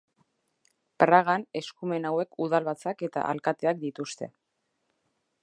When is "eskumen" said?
1.61-2.09